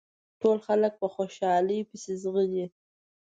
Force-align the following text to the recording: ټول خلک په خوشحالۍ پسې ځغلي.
ټول 0.41 0.57
خلک 0.67 0.93
په 1.01 1.07
خوشحالۍ 1.15 1.79
پسې 1.89 2.13
ځغلي. 2.21 2.65